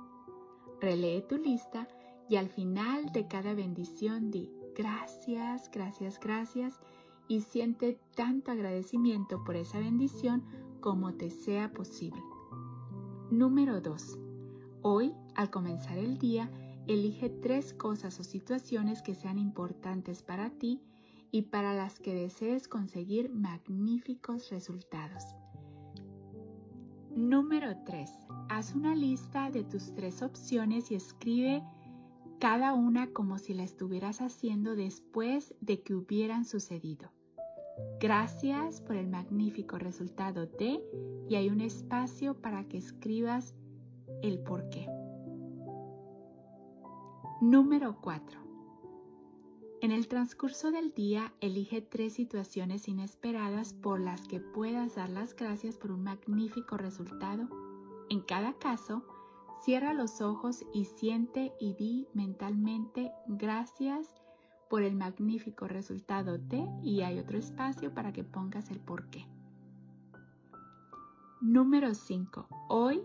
Relee 0.79 1.21
tu 1.21 1.37
lista 1.37 1.89
y 2.29 2.37
al 2.37 2.47
final 2.47 3.11
de 3.11 3.27
cada 3.27 3.53
bendición 3.53 4.31
di 4.31 4.49
gracias, 4.73 5.69
gracias, 5.69 6.17
gracias 6.17 6.79
y 7.27 7.41
siente 7.41 7.99
tanto 8.15 8.51
agradecimiento 8.51 9.43
por 9.43 9.57
esa 9.57 9.79
bendición 9.79 10.45
como 10.79 11.13
te 11.15 11.29
sea 11.29 11.73
posible. 11.73 12.21
Número 13.31 13.81
2 13.81 14.22
Hoy, 14.85 15.15
al 15.35 15.49
comenzar 15.49 15.97
el 15.97 16.17
día, 16.17 16.51
elige 16.87 17.29
tres 17.29 17.73
cosas 17.73 18.19
o 18.19 18.23
situaciones 18.25 19.01
que 19.01 19.15
sean 19.15 19.39
importantes 19.39 20.21
para 20.23 20.49
ti 20.49 20.81
y 21.31 21.43
para 21.43 21.73
las 21.73 22.01
que 22.01 22.13
desees 22.13 22.67
conseguir 22.67 23.29
magníficos 23.29 24.49
resultados. 24.49 25.23
Número 27.15 27.77
3. 27.85 28.11
Haz 28.49 28.75
una 28.75 28.93
lista 28.93 29.49
de 29.51 29.63
tus 29.63 29.95
tres 29.95 30.21
opciones 30.21 30.91
y 30.91 30.95
escribe 30.95 31.63
cada 32.39 32.73
una 32.73 33.07
como 33.07 33.37
si 33.37 33.53
la 33.53 33.63
estuvieras 33.63 34.19
haciendo 34.19 34.75
después 34.75 35.55
de 35.61 35.81
que 35.81 35.95
hubieran 35.95 36.43
sucedido. 36.43 37.09
Gracias 38.01 38.81
por 38.81 38.97
el 38.97 39.07
magnífico 39.07 39.77
resultado 39.77 40.45
de 40.45 40.83
y 41.29 41.35
hay 41.35 41.49
un 41.49 41.61
espacio 41.61 42.33
para 42.33 42.65
que 42.65 42.77
escribas 42.77 43.55
el 44.23 44.39
por 44.39 44.69
qué. 44.69 44.87
Número 47.41 47.97
4. 48.01 48.39
En 49.81 49.91
el 49.91 50.07
transcurso 50.07 50.71
del 50.71 50.93
día, 50.93 51.33
elige 51.41 51.81
tres 51.81 52.13
situaciones 52.13 52.87
inesperadas 52.87 53.73
por 53.73 53.99
las 53.99 54.25
que 54.29 54.39
puedas 54.39 54.95
dar 54.95 55.09
las 55.09 55.35
gracias 55.35 55.77
por 55.77 55.91
un 55.91 56.03
magnífico 56.03 56.77
resultado. 56.77 57.49
En 58.09 58.21
cada 58.21 58.53
caso, 58.53 59.03
cierra 59.61 59.93
los 59.93 60.21
ojos 60.21 60.65
y 60.73 60.85
siente 60.85 61.51
y 61.59 61.73
di 61.73 62.07
mentalmente 62.13 63.11
gracias 63.27 64.07
por 64.69 64.83
el 64.83 64.95
magnífico 64.95 65.67
resultado 65.67 66.37
de 66.37 66.65
y 66.81 67.01
hay 67.01 67.19
otro 67.19 67.37
espacio 67.37 67.93
para 67.93 68.13
que 68.13 68.23
pongas 68.23 68.71
el 68.71 68.79
por 68.79 69.09
qué. 69.09 69.27
Número 71.41 71.93
5. 71.93 72.47
Hoy 72.69 73.03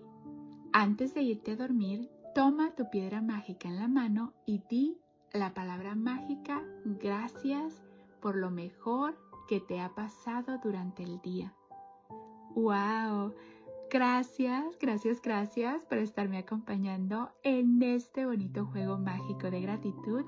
antes 0.73 1.15
de 1.15 1.23
irte 1.23 1.53
a 1.53 1.57
dormir, 1.57 2.11
toma 2.35 2.75
tu 2.75 2.89
piedra 2.91 3.21
mágica 3.21 3.69
en 3.69 3.77
la 3.77 3.89
mano 3.89 4.33
y 4.47 4.63
di 4.69 4.99
la 5.33 5.53
palabra 5.55 5.95
mágica 5.95 6.63
gracias 6.85 7.83
por 8.21 8.37
lo 8.37 8.51
mejor 8.51 9.19
que 9.49 9.61
te 9.61 9.81
ha 9.81 9.95
pasado 9.95 10.59
durante 10.63 11.03
el 11.03 11.21
día. 11.21 11.55
¡Wow! 12.55 13.35
gracias, 13.91 14.79
gracias, 14.79 15.23
gracias 15.23 15.85
por 15.87 15.99
estarme 15.99 16.39
acompañando 16.39 17.31
en 17.43 17.83
este 17.83 18.27
bonito 18.27 18.67
juego 18.67 18.99
mágico 18.99 19.51
de 19.51 19.61
gratitud. 19.61 20.25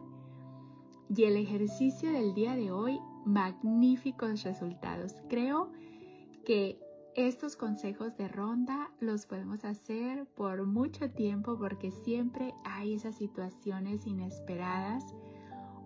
Y 1.15 1.25
el 1.25 1.37
ejercicio 1.37 2.11
del 2.11 2.35
día 2.35 2.55
de 2.55 2.71
hoy, 2.71 3.01
magníficos 3.27 4.45
resultados. 4.45 5.15
Creo 5.29 5.71
que 6.45 6.79
estos 7.17 7.57
consejos 7.57 8.17
de 8.17 8.29
ronda 8.29 8.91
los 9.01 9.27
podemos 9.27 9.65
hacer 9.65 10.27
por 10.27 10.65
mucho 10.65 11.11
tiempo 11.11 11.59
porque 11.59 11.91
siempre 11.91 12.55
hay 12.65 12.95
esas 12.95 13.17
situaciones 13.17 14.07
inesperadas 14.07 15.05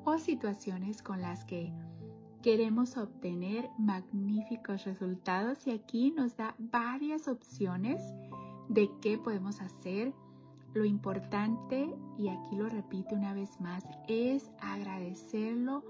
o 0.05 0.19
situaciones 0.19 1.03
con 1.03 1.23
las 1.23 1.45
que 1.45 1.73
queremos 2.43 2.99
obtener 2.99 3.71
magníficos 3.79 4.85
resultados 4.85 5.67
y 5.67 5.71
aquí 5.71 6.11
nos 6.11 6.37
da 6.37 6.55
varias 6.59 7.27
opciones 7.27 8.03
de 8.69 8.91
qué 9.01 9.17
podemos 9.17 9.63
hacer. 9.63 10.13
Lo 10.75 10.85
importante, 10.85 11.89
y 12.19 12.29
aquí 12.29 12.57
lo 12.57 12.69
repito 12.69 13.15
una 13.15 13.33
vez 13.33 13.61
más, 13.61 13.85
es 14.09 14.51
agradecerlo 14.61 15.85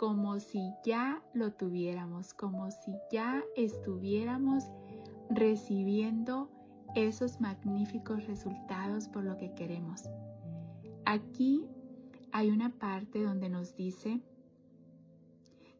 como 0.00 0.40
si 0.40 0.72
ya 0.82 1.22
lo 1.34 1.52
tuviéramos, 1.52 2.32
como 2.32 2.70
si 2.70 2.96
ya 3.12 3.44
estuviéramos 3.54 4.64
recibiendo 5.28 6.48
esos 6.94 7.38
magníficos 7.38 8.26
resultados 8.26 9.08
por 9.08 9.24
lo 9.24 9.36
que 9.36 9.52
queremos. 9.52 10.08
Aquí 11.04 11.66
hay 12.32 12.48
una 12.48 12.70
parte 12.78 13.22
donde 13.22 13.50
nos 13.50 13.76
dice 13.76 14.22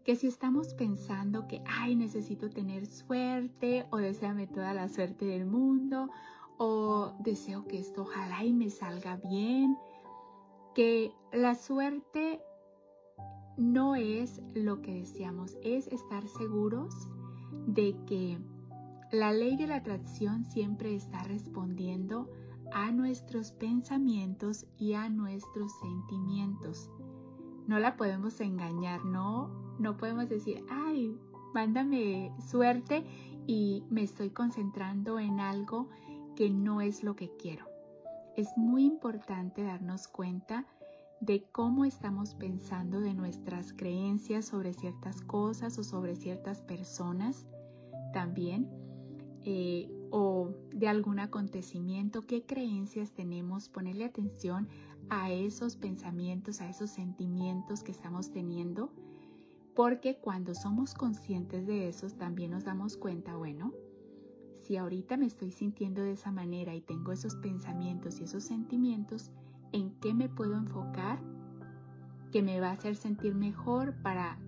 que 0.05 0.17
si 0.17 0.27
estamos 0.27 0.75
pensando 0.75 1.47
que, 1.49 1.63
ay, 1.67 1.97
necesito 1.97 2.51
tener 2.51 2.85
suerte 2.85 3.87
o 3.89 3.97
deseame 3.97 4.47
toda 4.47 4.75
la 4.75 4.91
suerte 4.91 5.25
del 5.25 5.47
mundo 5.47 6.11
o 6.59 7.15
deseo 7.21 7.67
que 7.67 7.79
esto 7.79 8.03
ojalá 8.03 8.45
y 8.45 8.53
me 8.53 8.69
salga 8.69 9.17
bien, 9.17 9.79
que 10.75 11.11
la 11.33 11.55
suerte 11.55 12.43
no 13.57 13.95
es 13.95 14.41
lo 14.55 14.81
que 14.81 14.95
deseamos, 14.95 15.57
es 15.63 15.87
estar 15.89 16.27
seguros 16.29 17.09
de 17.67 17.97
que 18.07 18.39
la 19.13 19.33
ley 19.33 19.57
de 19.57 19.67
la 19.67 19.77
atracción 19.77 20.45
siempre 20.45 20.95
está 20.95 21.23
respondiendo 21.25 22.31
a 22.73 22.93
nuestros 22.93 23.53
pensamientos 23.53 24.67
y 24.79 24.95
a 24.95 25.09
nuestros 25.09 25.73
sentimientos. 25.81 26.91
No 27.67 27.79
la 27.79 27.97
podemos 27.97 28.41
engañar, 28.41 29.05
no, 29.05 29.51
no 29.79 29.97
podemos 29.97 30.29
decir, 30.29 30.65
ay, 30.71 31.17
mándame 31.53 32.33
suerte 32.39 33.05
y 33.47 33.85
me 33.91 34.03
estoy 34.03 34.31
concentrando 34.31 35.19
en 35.19 35.41
algo 35.41 35.89
que 36.37 36.51
no 36.51 36.81
es 36.81 37.03
lo 37.03 37.17
que 37.17 37.31
quiero. 37.37 37.67
Es 38.37 38.57
muy 38.57 38.85
importante 38.85 39.63
darnos 39.65 40.07
cuenta 40.09 40.67
de 41.21 41.45
cómo 41.53 41.85
estamos 41.85 42.35
pensando 42.35 43.01
de 43.01 43.15
nuestras 43.15 43.73
creencias 43.73 44.47
sobre 44.47 44.73
ciertas 44.73 45.21
cosas 45.23 45.79
o 45.79 45.85
sobre 45.85 46.17
ciertas 46.17 46.63
personas 46.63 47.47
también, 48.13 48.69
eh, 49.43 49.91
o 50.11 50.51
de 50.73 50.89
algún 50.89 51.19
acontecimiento, 51.19 52.23
qué 52.23 52.45
creencias 52.45 53.13
tenemos, 53.13 53.69
ponerle 53.69 54.05
atención 54.05 54.69
a 55.09 55.31
esos 55.31 55.77
pensamientos, 55.77 56.61
a 56.61 56.69
esos 56.69 56.91
sentimientos 56.91 57.83
que 57.83 57.93
estamos 57.93 58.33
teniendo 58.33 58.93
porque 59.75 60.17
cuando 60.17 60.55
somos 60.55 60.93
conscientes 60.95 61.67
de 61.67 61.89
eso, 61.89 62.09
también 62.11 62.51
nos 62.51 62.65
damos 62.65 62.97
cuenta, 62.97 63.37
bueno, 63.37 63.73
si 64.61 64.77
ahorita 64.77 65.17
me 65.17 65.27
estoy 65.27 65.53
sintiendo 65.53 66.03
de 66.03 66.13
esa 66.13 66.31
manera 66.31 66.75
y 66.75 66.81
tengo 66.81 67.13
esos 67.13 67.37
pensamientos 67.37 68.21
y 68.21 68.25
esos 68.25 68.45
sentimientos, 68.45 69.31
¿en 69.73 69.91
qué 70.01 70.15
me 70.15 70.29
puedo 70.29 70.57
enfocar 70.57 71.19
que 72.33 72.43
me 72.43 72.61
va 72.61 72.69
a 72.69 72.73
hacer 72.73 72.97
sentir 72.97 73.35
mejor 73.35 73.95
para 74.03 74.39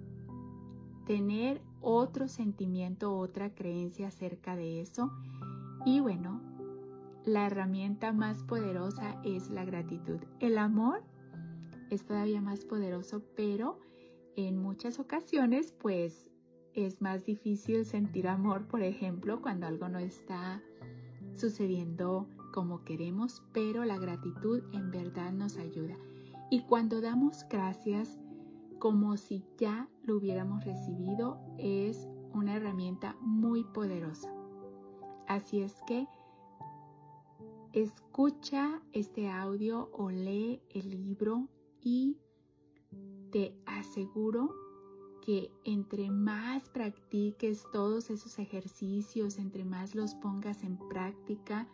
tener 1.07 1.61
otro 1.81 2.29
sentimiento, 2.29 3.17
otra 3.17 3.55
creencia 3.55 4.09
acerca 4.09 4.57
de 4.57 4.81
eso? 4.81 5.13
Y 5.85 6.01
bueno, 6.01 6.41
la 7.25 7.47
herramienta 7.47 8.13
más 8.13 8.43
poderosa 8.43 9.21
es 9.25 9.51
la 9.51 9.65
gratitud. 9.65 10.21
El 10.41 10.59
amor 10.59 11.03
es 11.91 12.05
todavía 12.05 12.41
más 12.41 12.65
poderoso, 12.65 13.23
pero 13.37 13.79
en 14.37 14.59
muchas 14.59 14.99
ocasiones, 14.99 15.73
pues 15.73 16.31
es 16.75 17.03
más 17.03 17.25
difícil 17.25 17.85
sentir 17.85 18.29
amor, 18.29 18.67
por 18.67 18.83
ejemplo, 18.83 19.43
cuando 19.43 19.67
algo 19.67 19.89
no 19.89 19.99
está 19.99 20.63
sucediendo 21.35 22.27
como 22.53 22.85
queremos, 22.85 23.43
pero 23.53 23.85
la 23.85 23.99
gratitud 23.99 24.63
en 24.73 24.93
verdad 24.93 25.33
nos 25.33 25.57
ayuda. 25.57 25.97
Y 26.51 26.61
cuando 26.63 27.01
damos 27.01 27.45
gracias 27.49 28.21
como 28.79 29.17
si 29.17 29.45
ya 29.59 29.89
lo 30.05 30.17
hubiéramos 30.17 30.65
recibido, 30.65 31.41
es 31.59 32.09
una 32.35 32.55
herramienta 32.55 33.17
muy 33.21 33.65
poderosa. 33.65 34.33
Así 35.27 35.61
es 35.61 35.75
que 35.87 36.07
escucha 37.73 38.83
este 38.93 39.31
audio 39.31 39.91
o 39.93 40.11
lee 40.11 40.61
el 40.71 40.91
libro 40.91 41.49
y 41.81 42.19
te 43.31 43.57
aseguro 43.65 44.53
que 45.23 45.51
entre 45.65 46.11
más 46.11 46.69
practiques 46.69 47.65
todos 47.73 48.11
esos 48.11 48.39
ejercicios, 48.39 49.39
entre 49.39 49.65
más 49.65 49.95
los 49.95 50.15
pongas 50.17 50.65
en 50.65 50.77
práctica, 50.89 51.69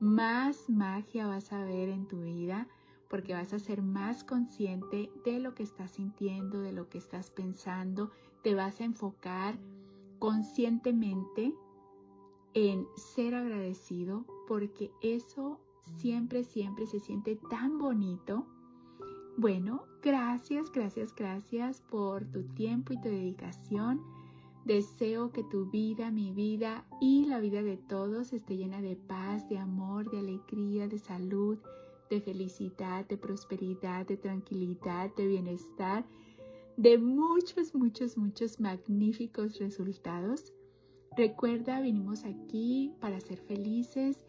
más 0.00 0.68
magia 0.68 1.26
vas 1.26 1.52
a 1.52 1.64
ver 1.64 1.88
en 1.88 2.08
tu 2.08 2.22
vida 2.22 2.66
porque 3.08 3.34
vas 3.34 3.52
a 3.52 3.58
ser 3.58 3.82
más 3.82 4.24
consciente 4.24 5.10
de 5.24 5.40
lo 5.40 5.54
que 5.54 5.62
estás 5.62 5.92
sintiendo, 5.92 6.60
de 6.60 6.72
lo 6.72 6.88
que 6.88 6.98
estás 6.98 7.30
pensando, 7.30 8.10
te 8.42 8.54
vas 8.54 8.80
a 8.80 8.84
enfocar 8.84 9.58
conscientemente 10.18 11.54
en 12.54 12.86
ser 12.96 13.34
agradecido 13.34 14.24
porque 14.48 14.90
eso 15.02 15.60
siempre, 15.98 16.44
siempre 16.44 16.86
se 16.86 17.00
siente 17.00 17.36
tan 17.48 17.78
bonito 17.78 18.46
bueno, 19.40 19.84
gracias, 20.02 20.70
gracias, 20.70 21.14
gracias 21.14 21.80
por 21.80 22.26
tu 22.26 22.42
tiempo 22.48 22.92
y 22.92 23.00
tu 23.00 23.08
dedicación. 23.08 24.02
Deseo 24.64 25.32
que 25.32 25.42
tu 25.42 25.66
vida, 25.70 26.10
mi 26.10 26.32
vida 26.32 26.84
y 27.00 27.24
la 27.24 27.40
vida 27.40 27.62
de 27.62 27.76
todos 27.76 28.32
esté 28.32 28.56
llena 28.56 28.82
de 28.82 28.94
paz, 28.94 29.48
de 29.48 29.58
amor, 29.58 30.10
de 30.10 30.18
alegría, 30.18 30.86
de 30.86 30.98
salud, 30.98 31.58
de 32.10 32.20
felicidad, 32.20 33.06
de 33.06 33.16
prosperidad, 33.16 34.06
de 34.06 34.16
tranquilidad, 34.16 35.14
de 35.16 35.26
bienestar, 35.26 36.04
de 36.76 36.98
muchos, 36.98 37.74
muchos, 37.74 38.18
muchos 38.18 38.60
magníficos 38.60 39.58
resultados. 39.58 40.52
Recuerda, 41.16 41.80
vinimos 41.80 42.24
aquí 42.24 42.92
para 43.00 43.20
ser 43.20 43.38
felices 43.38 44.26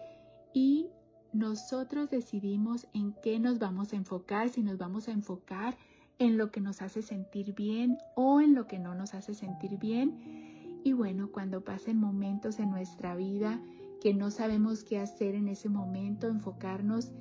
y 0.54 0.88
nosotros 1.34 2.10
decidimos 2.10 2.88
en 2.94 3.14
qué 3.22 3.40
nos 3.40 3.60
vamos 3.60 3.94
a 3.94 3.96
enfocar, 3.96 4.50
si 4.50 4.64
nos 4.64 4.78
vamos 4.78 5.08
a 5.08 5.12
enfocar 5.12 5.78
en 6.22 6.38
lo 6.38 6.52
que 6.52 6.62
nos 6.62 6.84
hace 6.84 7.02
sentir 7.02 7.56
bien 7.56 7.98
o 8.14 8.42
en 8.42 8.54
lo 8.54 8.68
que 8.68 8.78
no 8.78 8.94
nos 8.94 9.16
hace 9.16 9.34
sentir 9.34 9.80
bien. 9.80 10.80
Y 10.84 10.94
bueno, 10.94 11.32
cuando 11.32 11.64
pasen 11.64 11.98
momentos 11.98 12.60
en 12.60 12.70
nuestra 12.70 13.16
vida 13.16 13.60
que 14.00 14.14
no 14.14 14.30
sabemos 14.30 14.84
qué 14.84 15.00
hacer 15.00 15.34
en 15.34 15.48
ese 15.48 15.68
momento, 15.68 16.28
enfocarnos 16.28 17.12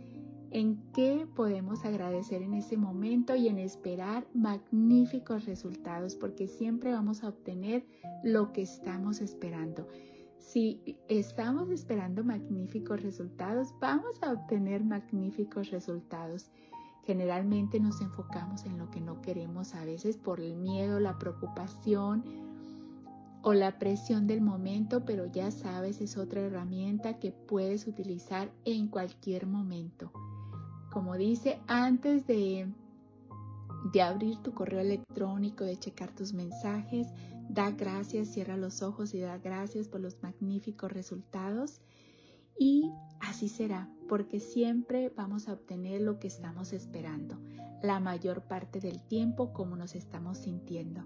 en 0.51 0.83
qué 0.93 1.27
podemos 1.35 1.87
agradecer 1.87 2.43
en 2.43 2.53
ese 2.53 2.77
momento 2.77 3.35
y 3.37 3.49
en 3.49 3.59
esperar 3.59 4.27
magníficos 4.35 5.47
resultados, 5.47 6.15
porque 6.15 6.47
siempre 6.47 6.93
vamos 6.93 7.25
a 7.25 7.29
obtener 7.29 7.87
lo 8.23 8.53
que 8.53 8.61
estamos 8.61 9.23
esperando. 9.23 9.89
Si 10.37 10.99
estamos 11.09 11.71
esperando 11.71 12.23
magníficos 12.23 13.03
resultados, 13.03 13.73
vamos 13.81 14.23
a 14.23 14.33
obtener 14.33 14.85
magníficos 14.85 15.71
resultados. 15.71 16.51
Generalmente 17.11 17.81
nos 17.81 18.01
enfocamos 18.01 18.65
en 18.67 18.79
lo 18.79 18.89
que 18.93 19.01
no 19.01 19.21
queremos 19.21 19.75
a 19.75 19.85
veces 19.85 20.17
por 20.17 20.39
el 20.39 20.55
miedo, 20.55 21.01
la 21.01 21.19
preocupación 21.19 22.23
o 23.43 23.53
la 23.53 23.81
presión 23.81 24.29
del 24.29 24.41
momento, 24.41 25.05
pero 25.05 25.27
ya 25.27 25.51
sabes, 25.51 26.01
es 26.01 26.17
otra 26.17 26.43
herramienta 26.43 27.19
que 27.19 27.33
puedes 27.33 27.89
utilizar 27.89 28.53
en 28.65 28.87
cualquier 28.87 29.49
momento. 29.49 30.13
Como 30.93 31.17
dice, 31.17 31.59
antes 31.67 32.29
de, 32.29 32.73
de 33.93 34.03
abrir 34.03 34.37
tu 34.37 34.55
correo 34.55 34.79
electrónico, 34.79 35.65
de 35.65 35.81
checar 35.81 36.15
tus 36.15 36.33
mensajes, 36.33 37.09
Da 37.49 37.73
gracias, 37.73 38.29
cierra 38.29 38.57
los 38.57 38.81
ojos 38.81 39.13
y 39.13 39.19
da 39.19 39.37
gracias 39.39 39.89
por 39.89 40.01
los 40.01 40.23
magníficos 40.23 40.93
resultados. 40.93 41.81
Y 42.57 42.93
así 43.19 43.49
será, 43.49 43.89
porque 44.11 44.41
siempre 44.41 45.13
vamos 45.15 45.49
a 45.49 45.53
obtener 45.53 46.01
lo 46.01 46.19
que 46.19 46.27
estamos 46.27 46.73
esperando, 46.73 47.39
la 47.81 48.01
mayor 48.01 48.43
parte 48.43 48.81
del 48.81 49.01
tiempo 49.01 49.53
como 49.53 49.77
nos 49.77 49.95
estamos 49.95 50.39
sintiendo. 50.39 51.05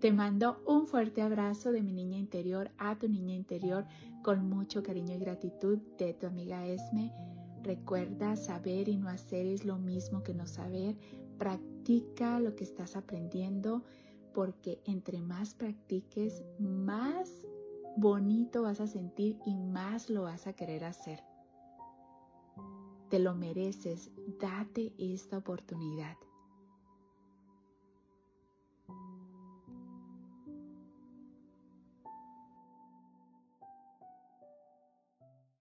Te 0.00 0.12
mando 0.12 0.60
un 0.66 0.88
fuerte 0.88 1.22
abrazo 1.22 1.70
de 1.70 1.84
mi 1.84 1.92
niña 1.92 2.18
interior 2.18 2.72
a 2.78 2.98
tu 2.98 3.08
niña 3.08 3.36
interior 3.36 3.86
con 4.24 4.50
mucho 4.50 4.82
cariño 4.82 5.14
y 5.14 5.20
gratitud 5.20 5.78
de 5.98 6.14
tu 6.14 6.26
amiga 6.26 6.66
Esme. 6.66 7.12
Recuerda, 7.62 8.34
saber 8.34 8.88
y 8.88 8.96
no 8.96 9.08
hacer 9.08 9.46
es 9.46 9.64
lo 9.64 9.78
mismo 9.78 10.24
que 10.24 10.34
no 10.34 10.48
saber. 10.48 10.96
Practica 11.38 12.40
lo 12.40 12.56
que 12.56 12.64
estás 12.64 12.96
aprendiendo 12.96 13.84
porque 14.34 14.80
entre 14.84 15.20
más 15.20 15.54
practiques, 15.54 16.42
más 16.58 17.46
bonito 17.96 18.62
vas 18.62 18.80
a 18.80 18.88
sentir 18.88 19.38
y 19.46 19.54
más 19.54 20.10
lo 20.10 20.22
vas 20.22 20.48
a 20.48 20.54
querer 20.54 20.82
hacer. 20.82 21.22
Te 23.08 23.20
lo 23.20 23.34
mereces, 23.34 24.10
date 24.40 24.92
esta 24.98 25.38
oportunidad. 25.38 26.16